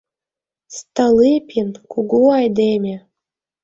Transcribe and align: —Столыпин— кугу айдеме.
—Столыпин— 0.77 1.69
кугу 1.91 2.21
айдеме. 2.39 2.95